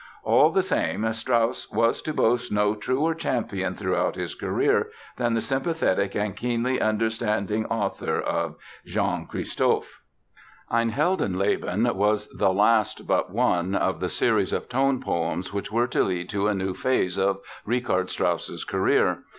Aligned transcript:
All 0.23 0.49
the 0.49 0.63
same 0.63 1.13
Strauss 1.13 1.69
was 1.71 2.01
to 2.01 2.11
boast 2.11 2.51
no 2.51 2.73
truer 2.73 3.13
champion 3.13 3.75
throughout 3.75 4.15
his 4.15 4.33
career 4.33 4.89
than 5.17 5.35
the 5.35 5.41
sympathetic 5.41 6.15
and 6.15 6.35
keenly 6.35 6.81
understanding 6.81 7.67
author 7.67 8.19
of 8.19 8.55
Jean 8.83 9.27
Christophe. 9.27 10.01
Ein 10.71 10.89
Heldenleben 10.89 11.85
was 11.93 12.27
the 12.29 12.51
last 12.51 13.05
but 13.05 13.29
one 13.31 13.75
of 13.75 13.99
the 13.99 14.09
series 14.09 14.53
of 14.53 14.67
tone 14.67 14.99
poems 14.99 15.53
which 15.53 15.71
were 15.71 15.85
to 15.89 16.03
lead 16.03 16.29
to 16.29 16.47
a 16.47 16.55
new 16.55 16.73
phase 16.73 17.19
of 17.19 17.37
Richard 17.63 18.09
Strauss's 18.09 18.65
career. 18.65 19.19